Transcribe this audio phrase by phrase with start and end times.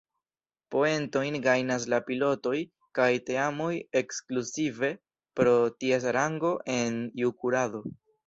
[0.75, 2.55] Poentojn gajnas la pilotoj
[3.01, 3.69] kaj teamoj
[4.03, 4.91] ekskluzive
[5.41, 7.83] pro ties rango en iu kurado.